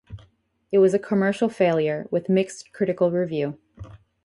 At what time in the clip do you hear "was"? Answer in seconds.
0.79-0.95